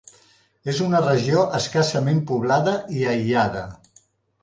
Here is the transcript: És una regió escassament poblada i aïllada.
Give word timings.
És 0.73 0.79
una 0.85 1.01
regió 1.03 1.45
escassament 1.59 2.25
poblada 2.33 2.77
i 3.01 3.07
aïllada. 3.15 3.67